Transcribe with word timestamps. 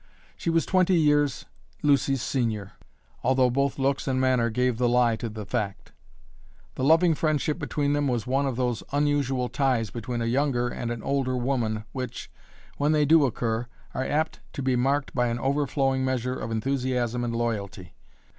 She 0.35 0.49
was 0.49 0.65
twenty 0.65 0.95
years 0.95 1.45
Lucy's 1.83 2.23
senior, 2.23 2.71
although 3.23 3.51
both 3.51 3.77
looks 3.77 4.07
and 4.07 4.19
manner 4.19 4.49
gave 4.49 4.79
the 4.79 4.89
lie 4.89 5.15
to 5.17 5.29
the 5.29 5.45
fact. 5.45 5.91
The 6.73 6.83
loving 6.83 7.13
friendship 7.13 7.59
between 7.59 7.93
them 7.93 8.07
was 8.07 8.25
one 8.25 8.47
of 8.47 8.55
those 8.55 8.81
unusual 8.91 9.47
ties 9.47 9.91
between 9.91 10.19
a 10.19 10.25
younger 10.25 10.69
and 10.69 10.89
an 10.89 11.03
older 11.03 11.37
woman 11.37 11.83
which, 11.91 12.31
when 12.77 12.93
they 12.93 13.05
do 13.05 13.25
occur, 13.27 13.67
are 13.93 14.03
apt 14.03 14.39
to 14.53 14.63
be 14.63 14.75
marked 14.75 15.13
by 15.13 15.27
an 15.27 15.37
overflowing 15.37 16.03
measure 16.03 16.33
of 16.33 16.49
enthusiasm 16.49 17.23
and 17.23 17.35
loyalty. 17.35 17.93